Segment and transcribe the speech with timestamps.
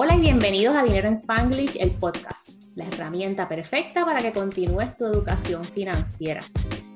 [0.00, 4.96] Hola y bienvenidos a Dinero en Spanglish, el podcast, la herramienta perfecta para que continúes
[4.96, 6.40] tu educación financiera.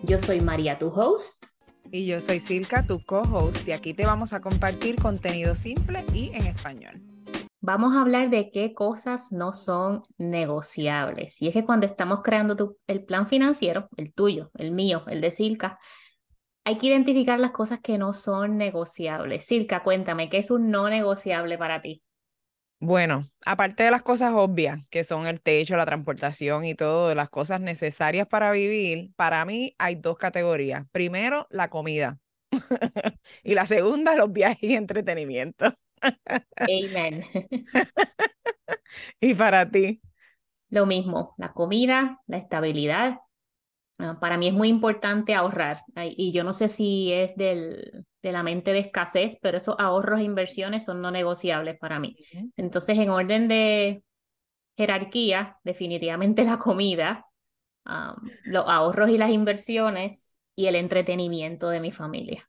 [0.05, 1.46] Yo soy María, tu host.
[1.91, 6.30] Y yo soy Silka, tu co-host, y aquí te vamos a compartir contenido simple y
[6.33, 7.02] en español.
[7.60, 11.43] Vamos a hablar de qué cosas no son negociables.
[11.43, 15.32] Y es que cuando estamos creando el plan financiero, el tuyo, el mío, el de
[15.32, 15.80] Silka,
[16.62, 19.45] hay que identificar las cosas que no son negociables.
[19.45, 22.00] Silka, cuéntame, ¿qué es un no negociable para ti?
[22.85, 27.14] Bueno, aparte de las cosas obvias, que son el techo, la transportación y todo, de
[27.14, 30.85] las cosas necesarias para vivir, para mí hay dos categorías.
[30.91, 32.18] Primero, la comida.
[33.45, 35.72] y la segunda, los viajes y entretenimiento.
[36.56, 37.22] Amen.
[39.20, 40.02] y para ti.
[40.69, 43.20] Lo mismo, la comida, la estabilidad
[44.20, 48.42] para mí es muy importante ahorrar y yo no sé si es del, de la
[48.42, 52.16] mente de escasez, pero esos ahorros e inversiones son no negociables para mí.
[52.56, 54.02] Entonces, en orden de
[54.77, 57.27] jerarquía, definitivamente la comida,
[58.44, 62.48] los ahorros y las inversiones y el entretenimiento de mi familia.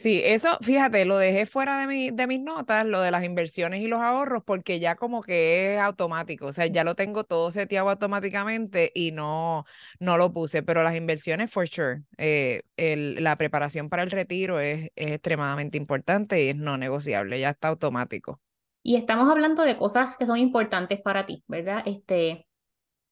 [0.00, 3.80] Sí, eso, fíjate, lo dejé fuera de, mi, de mis notas, lo de las inversiones
[3.82, 7.50] y los ahorros, porque ya como que es automático, o sea, ya lo tengo todo
[7.50, 9.64] seteado automáticamente y no,
[9.98, 14.60] no lo puse, pero las inversiones, for sure, eh, el, la preparación para el retiro
[14.60, 18.40] es, es extremadamente importante y es no negociable, ya está automático.
[18.82, 21.82] Y estamos hablando de cosas que son importantes para ti, ¿verdad?
[21.86, 22.47] Este,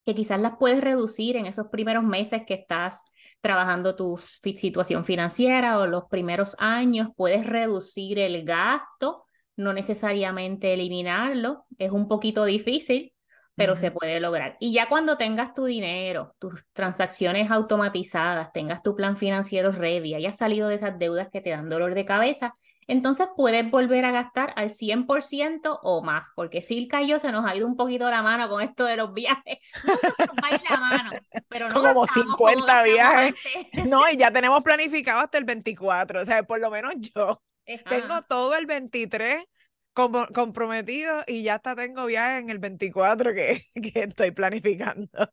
[0.07, 3.03] que quizás las puedes reducir en esos primeros meses que estás
[3.41, 9.25] trabajando tu situación financiera o los primeros años, puedes reducir el gasto,
[9.57, 13.13] no necesariamente eliminarlo, es un poquito difícil,
[13.57, 14.57] pero se puede lograr.
[14.61, 20.37] Y ya cuando tengas tu dinero, tus transacciones automatizadas, tengas tu plan financiero ready, hayas
[20.37, 22.53] salido de esas deudas que te dan dolor de cabeza,
[22.87, 27.45] entonces puedes volver a gastar al 100% o más, porque Silka y yo se nos
[27.45, 29.59] ha ido un poquito la mano con esto de los viajes.
[30.71, 31.11] la mano,
[31.49, 33.35] pero no como 50 viajes.
[33.87, 37.43] No, y ya tenemos planificado hasta el 24, o sea, por lo menos yo.
[37.65, 39.45] Tengo todo el 23
[39.93, 43.63] comprometido y ya hasta tengo viajes en el 24 que,
[43.93, 45.33] que estoy planificando.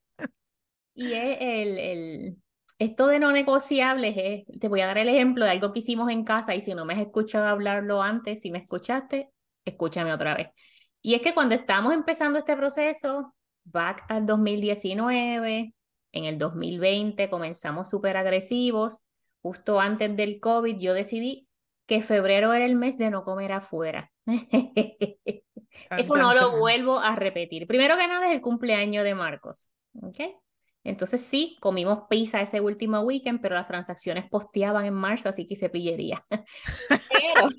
[0.95, 2.42] Y es el, el,
[2.83, 6.09] esto de no negociables es, te voy a dar el ejemplo de algo que hicimos
[6.11, 9.29] en casa y si no me has escuchado hablarlo antes, si me escuchaste,
[9.65, 10.49] escúchame otra vez.
[11.01, 13.33] Y es que cuando estábamos empezando este proceso,
[13.63, 15.73] back al 2019,
[16.11, 19.05] en el 2020 comenzamos súper agresivos,
[19.41, 21.47] justo antes del COVID yo decidí
[21.85, 24.11] que febrero era el mes de no comer afuera.
[25.97, 27.67] Eso no lo vuelvo a repetir.
[27.67, 29.69] Primero que nada es el cumpleaños de Marcos.
[30.01, 30.35] ¿okay?
[30.83, 35.55] Entonces sí, comimos pizza ese último weekend, pero las transacciones posteaban en marzo, así que
[35.55, 36.25] se pillería.
[36.89, 37.49] pero,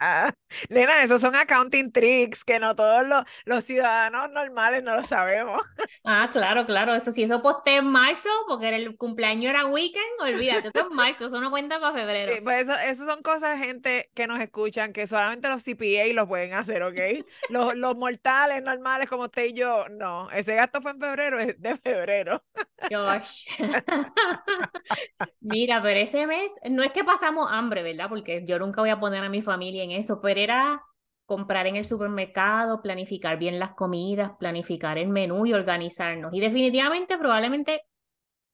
[0.68, 5.62] nena, esos son accounting tricks que no todos los, los, ciudadanos normales no lo sabemos.
[6.04, 6.94] Ah, claro, claro.
[6.94, 11.26] Eso sí, eso posté en marzo, porque el cumpleaños era weekend, olvídate, eso es marzo,
[11.26, 12.34] eso no cuenta para febrero.
[12.42, 16.54] pues eso, eso son cosas, gente, que nos escuchan, que solamente los CPA los pueden
[16.54, 17.24] hacer, ¿ok?
[17.48, 20.30] Los, los mortales normales como usted y yo, no.
[20.30, 22.44] Ese gasto fue en febrero, es de febrero.
[22.90, 23.46] Josh.
[25.40, 28.08] Mira, pero ese mes, no es que pasamos hambre, ¿verdad?
[28.08, 30.82] Porque yo nunca voy a poner a mi familia en eso, pero era
[31.26, 36.32] comprar en el supermercado, planificar bien las comidas, planificar el menú y organizarnos.
[36.34, 37.82] Y definitivamente, probablemente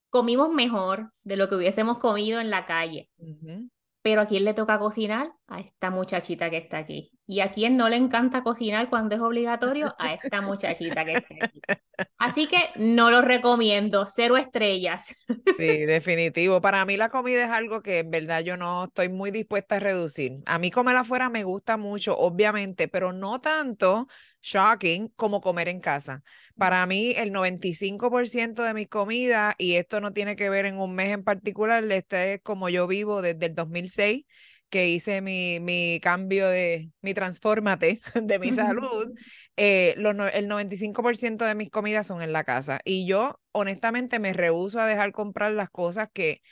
[0.09, 3.11] comimos mejor de lo que hubiésemos comido en la calle.
[4.03, 5.33] Pero ¿a quién le toca cocinar?
[5.47, 7.13] A esta muchachita que está aquí.
[7.27, 9.95] ¿Y a quién no le encanta cocinar cuando es obligatorio?
[9.99, 11.61] A esta muchachita que está aquí.
[12.19, 15.15] Así que no lo recomiendo, cero estrellas.
[15.57, 16.61] Sí, definitivo.
[16.61, 19.81] Para mí la comida es algo que en verdad yo no estoy muy dispuesta a
[19.81, 20.37] reducir.
[20.47, 24.09] A mí comer afuera me gusta mucho, obviamente, pero no tanto
[24.41, 26.21] shocking como comer en casa.
[26.61, 30.95] Para mí, el 95% de mis comidas, y esto no tiene que ver en un
[30.95, 34.27] mes en particular, este es como yo vivo desde el 2006,
[34.69, 39.11] que hice mi, mi cambio de, mi transfórmate de mi salud,
[39.57, 42.81] eh, los, el 95% de mis comidas son en la casa.
[42.85, 46.43] Y yo, honestamente, me rehuso a dejar comprar las cosas que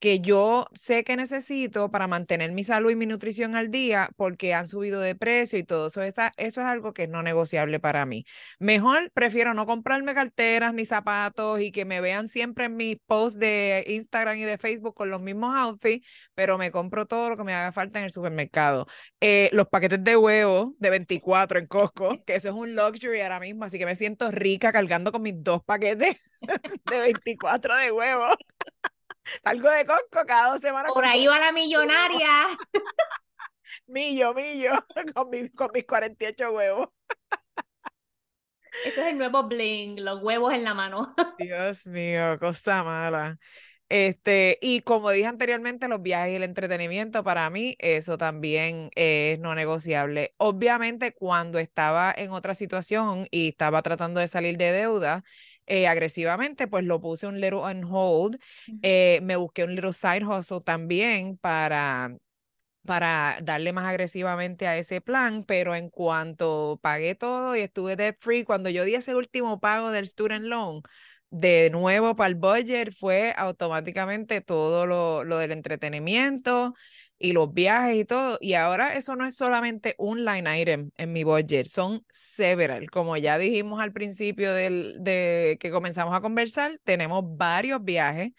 [0.00, 4.54] que yo sé que necesito para mantener mi salud y mi nutrición al día porque
[4.54, 6.02] han subido de precio y todo eso.
[6.02, 8.24] Está, eso es algo que es no negociable para mí.
[8.58, 13.38] Mejor prefiero no comprarme carteras ni zapatos y que me vean siempre en mis posts
[13.38, 17.44] de Instagram y de Facebook con los mismos outfits, pero me compro todo lo que
[17.44, 18.86] me haga falta en el supermercado.
[19.20, 23.40] Eh, los paquetes de huevo de 24 en Costco, que eso es un luxury ahora
[23.40, 26.18] mismo, así que me siento rica cargando con mis dos paquetes
[26.90, 28.26] de 24 de huevo.
[29.44, 30.92] Salgo de Costco cada dos semanas.
[30.92, 32.46] Por ahí va la millonaria.
[33.86, 34.72] Millo, millo,
[35.14, 36.88] con, con mis 48 huevos.
[38.84, 41.14] Eso es el nuevo bling, los huevos en la mano.
[41.38, 43.38] Dios mío, cosa mala.
[43.88, 49.40] Este, y como dije anteriormente, los viajes y el entretenimiento, para mí, eso también es
[49.40, 50.32] no negociable.
[50.36, 55.24] Obviamente, cuando estaba en otra situación y estaba tratando de salir de deuda,
[55.66, 58.38] eh, agresivamente, pues lo puse un little on hold.
[58.82, 62.16] Eh, me busqué un little side hustle también para
[62.84, 68.16] para darle más agresivamente a ese plan, pero en cuanto pagué todo y estuve debt
[68.20, 70.82] free, cuando yo di ese último pago del student loan,
[71.30, 76.74] de nuevo para el budget fue automáticamente todo lo, lo del entretenimiento
[77.20, 78.38] y los viajes y todo.
[78.40, 82.90] Y ahora eso no es solamente un line item en mi budget, son several.
[82.90, 88.32] Como ya dijimos al principio del, de que comenzamos a conversar, tenemos varios viajes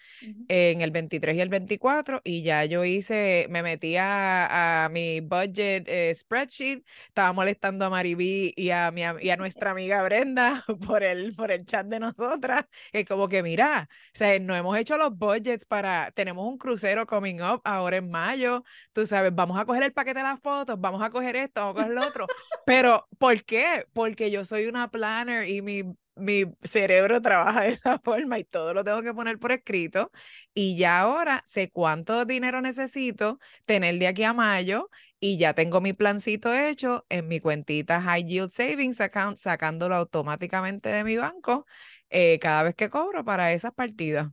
[0.48, 5.88] en el 23 y el 24 y ya yo hice, me metí a, mi budget
[5.88, 11.04] eh, spreadsheet, estaba molestando a Maribí y a, mi, y a nuestra amiga Brenda por
[11.04, 12.66] el, por el chat de nosotras.
[12.92, 17.06] Es como que mira, o sea, no hemos hecho los budgets para, tenemos un crucero
[17.06, 18.64] coming up ahora en mayo,
[18.94, 21.76] tú sabes, vamos a coger el paquete de las fotos, vamos a coger esto, vamos
[21.76, 22.28] a coger lo otro.
[22.66, 23.86] Pero, ¿por qué?
[23.94, 25.84] Porque yo soy una planner y mi,
[26.16, 30.12] mi cerebro trabaja de esa forma y todo lo tengo que poner por escrito.
[30.54, 34.90] Y ya ahora sé cuánto dinero necesito tener de aquí a mayo
[35.20, 40.90] y ya tengo mi plancito hecho en mi cuentita High Yield Savings Account, sacándolo automáticamente
[40.90, 41.68] de mi banco
[42.10, 44.30] eh, cada vez que cobro para esas partidas.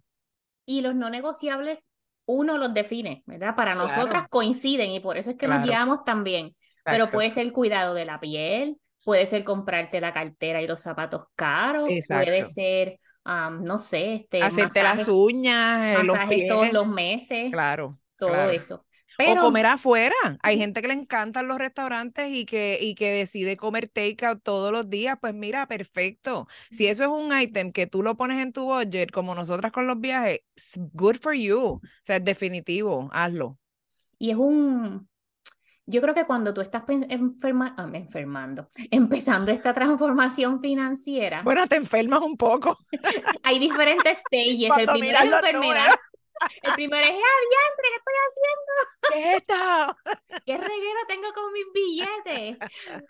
[0.65, 1.85] Y los no negociables
[2.29, 3.57] uno los define, ¿verdad?
[3.57, 6.55] Para nosotras coinciden y por eso es que nos llevamos tan bien.
[6.85, 11.25] Pero puede ser cuidado de la piel, puede ser comprarte la cartera y los zapatos
[11.35, 17.51] caros, puede ser, no sé, este, hacerte las uñas, masajes los todos los meses.
[17.51, 17.99] Claro.
[18.17, 18.85] Todo eso
[19.19, 20.15] o comer afuera.
[20.43, 24.73] Hay gente que le encantan los restaurantes y que, y que decide comer takeout todos
[24.73, 25.19] los días.
[25.21, 26.47] Pues mira, perfecto.
[26.71, 29.87] Si eso es un item que tú lo pones en tu budget, como nosotras con
[29.87, 30.41] los viajes,
[30.93, 31.59] good for you.
[31.59, 33.59] O sea, es definitivo, hazlo.
[34.19, 35.09] Y es un,
[35.91, 41.43] yo creo que cuando tú estás enferma, ah, enfermando, empezando esta transformación financiera.
[41.43, 42.77] Bueno, te enfermas un poco.
[43.43, 44.71] hay diferentes stages.
[44.79, 45.95] el primero es la enfermedad.
[46.63, 47.39] El primer es, ¡ah,
[47.83, 48.73] ¿qué estoy haciendo?
[49.11, 49.55] ¿Qué es esto?
[50.47, 52.59] ¿Qué reguero tengo con mis billetes?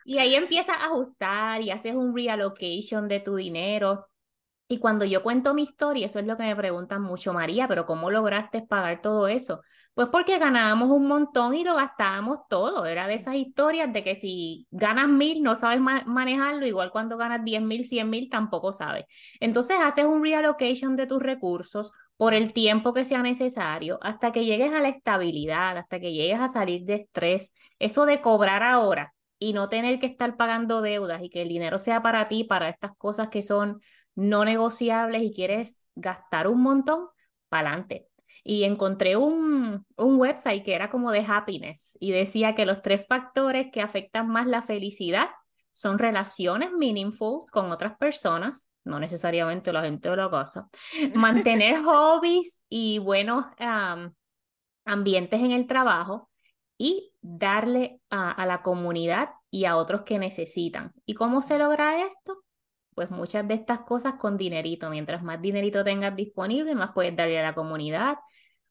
[0.04, 4.08] Y ahí empiezas a ajustar y haces un reallocation de tu dinero.
[4.70, 7.86] Y cuando yo cuento mi historia, eso es lo que me preguntan mucho, María, pero
[7.86, 9.62] ¿cómo lograste pagar todo eso?
[9.94, 12.84] Pues porque ganábamos un montón y lo gastábamos todo.
[12.84, 17.42] Era de esas historias de que si ganas mil, no sabes manejarlo, igual cuando ganas
[17.44, 19.06] diez mil, cien mil, tampoco sabes.
[19.40, 24.44] Entonces haces un reallocation de tus recursos, por el tiempo que sea necesario, hasta que
[24.44, 27.54] llegues a la estabilidad, hasta que llegues a salir de estrés.
[27.78, 31.78] Eso de cobrar ahora y no tener que estar pagando deudas y que el dinero
[31.78, 33.80] sea para ti, para estas cosas que son
[34.16, 37.06] no negociables y quieres gastar un montón,
[37.48, 38.08] para adelante.
[38.44, 43.06] Y encontré un, un website que era como de happiness y decía que los tres
[43.06, 45.28] factores que afectan más la felicidad
[45.78, 50.68] son relaciones meaningful con otras personas, no necesariamente la gente de la casa,
[51.14, 53.44] mantener hobbies y buenos
[54.84, 56.30] ambientes en el trabajo
[56.76, 60.92] y darle a, la comunidad y a otros que necesitan.
[61.06, 62.42] ¿Y cómo se logra esto?
[62.96, 64.90] Pues muchas de estas cosas con dinerito.
[64.90, 68.16] Mientras más dinerito tengas disponible, más puedes darle a la comunidad,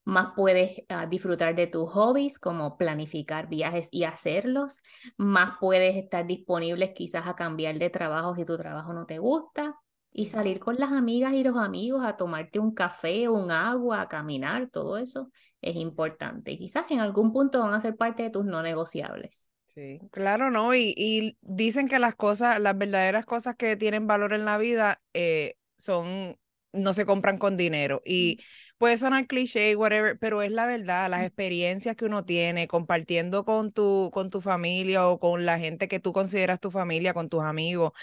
[0.07, 4.81] más puedes ah, disfrutar de tus hobbies, como planificar viajes y hacerlos,
[5.17, 9.75] más puedes estar disponibles quizás a cambiar de trabajo si tu trabajo no te gusta
[10.13, 14.07] y salir con las amigas y los amigos a tomarte un café, un agua, a
[14.07, 15.29] caminar, todo eso
[15.61, 16.57] es importante.
[16.57, 19.51] quizás en algún punto van a ser parte de tus no negociables.
[19.67, 20.73] Sí, claro, ¿no?
[20.73, 25.01] Y, y dicen que las cosas, las verdaderas cosas que tienen valor en la vida
[25.13, 26.37] eh, son,
[26.71, 28.01] no se compran con dinero.
[28.05, 28.39] Y
[28.77, 33.71] puede sonar cliché, whatever, pero es la verdad, las experiencias que uno tiene compartiendo con
[33.71, 37.43] tu, con tu familia o con la gente que tú consideras tu familia, con tus
[37.43, 37.93] amigos.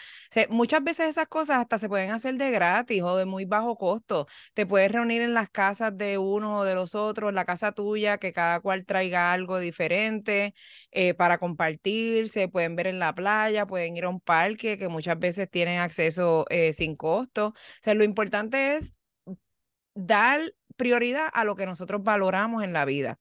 [0.50, 4.26] muchas veces esas cosas hasta se pueden hacer de gratis o de muy bajo costo.
[4.54, 8.18] Te puedes reunir en las casas de uno o de los otros, la casa tuya,
[8.18, 10.54] que cada cual traiga algo diferente
[10.90, 12.28] eh, para compartir.
[12.28, 15.78] Se pueden ver en la playa, pueden ir a un parque que muchas veces tienen
[15.78, 17.48] acceso eh, sin costo.
[17.48, 18.93] O sea, lo importante es
[19.94, 20.40] dar
[20.76, 23.18] prioridad a lo que nosotros valoramos en la vida.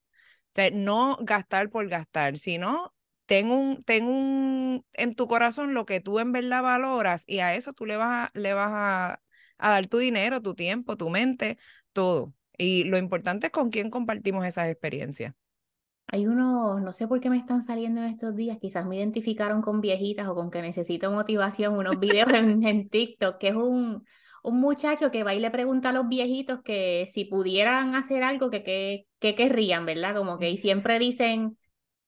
[0.53, 2.93] O sea, no gastar por gastar, sino
[3.25, 7.55] ten un, ten un en tu corazón lo que tú en verdad valoras y a
[7.55, 9.21] eso tú le vas a, le vas a,
[9.57, 11.57] a dar tu dinero, tu tiempo, tu mente,
[11.93, 12.33] todo.
[12.57, 15.33] Y lo importante es con quién compartimos esas experiencias.
[16.07, 19.61] hay unos, no sé por qué me están saliendo en estos días, quizás me identificaron
[19.61, 24.05] con viejitas o con que necesito motivación, unos videos en, en TikTok, que es un,
[24.43, 28.49] un muchacho que va y le pregunta a los viejitos que si pudieran hacer algo,
[28.49, 28.63] que
[29.19, 30.15] qué querrían, ¿verdad?
[30.15, 31.57] Como que y siempre dicen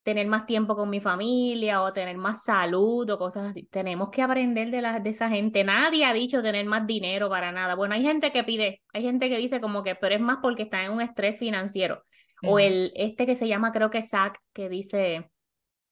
[0.05, 3.63] tener más tiempo con mi familia o tener más salud o cosas así.
[3.63, 5.63] Tenemos que aprender de, la, de esa gente.
[5.63, 7.73] Nadie ha dicho tener más dinero para nada.
[7.73, 10.61] Bueno, hay gente que pide, hay gente que dice como que, pero es más porque
[10.61, 12.03] está en un estrés financiero.
[12.43, 15.31] O el, este que se llama, creo que Zach, que dice,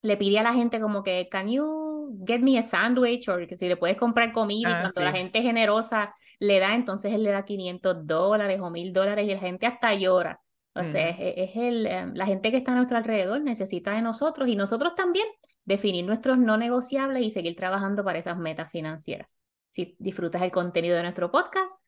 [0.04, 1.83] le pide a la gente como que, can you
[2.28, 3.28] get me a sandwich?
[3.30, 6.76] O que si le puedes comprar comida y ah, cuando la gente generosa le da,
[6.76, 10.40] entonces él le da 500 dólares o 1000 dólares y la gente hasta llora.
[10.76, 14.50] O sea, es, el, em, la gente que está a nuestro alrededor necesita de nosotros
[14.50, 15.28] y nosotros también
[15.66, 19.42] definir nuestros no negociables y seguir trabajando para esas metas financieras.
[19.70, 21.84] Si disfrutas el contenido de nuestro podcast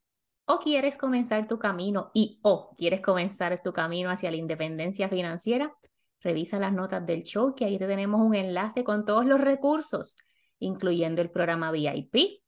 [0.46, 5.74] o quieres comenzar tu camino y o quieres comenzar tu camino hacia la independencia financiera,
[6.26, 10.18] revisa las notas del show que ahí te tenemos un enlace con todos los recursos,
[10.60, 12.42] incluyendo el programa VIP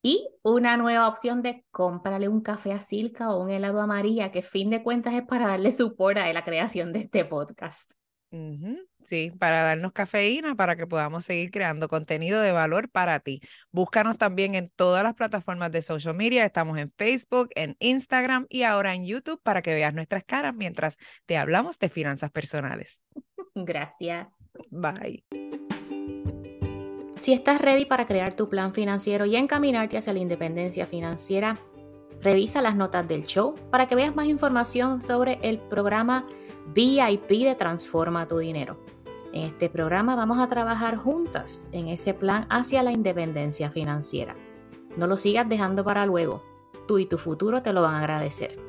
[0.00, 4.30] y una nueva opción de cómprale un café a Silka o un helado a María,
[4.30, 7.97] que fin de cuentas es para darle support a la creación de este podcast.
[8.30, 13.40] Sí, para darnos cafeína para que podamos seguir creando contenido de valor para ti.
[13.72, 16.44] Búscanos también en todas las plataformas de social media.
[16.44, 20.98] Estamos en Facebook, en Instagram y ahora en YouTube para que veas nuestras caras mientras
[21.24, 23.00] te hablamos de finanzas personales.
[23.54, 24.44] Gracias.
[24.70, 25.24] Bye.
[27.22, 31.58] Si estás ready para crear tu plan financiero y encaminarte hacia la independencia financiera,
[32.20, 36.26] revisa las notas del show para que veas más información sobre el programa
[36.74, 38.78] VIP de Transforma tu Dinero.
[39.32, 44.34] En este programa vamos a trabajar juntas en ese plan hacia la independencia financiera.
[44.96, 46.42] No lo sigas dejando para luego.
[46.86, 48.67] Tú y tu futuro te lo van a agradecer.